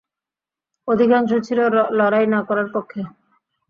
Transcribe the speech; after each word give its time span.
অধিকাংশ 0.87 1.31
ছিল 1.47 1.59
লড়াই 1.99 2.25
না 2.27 2.39
করার 2.43 2.67
পক্ষে। 2.73 3.01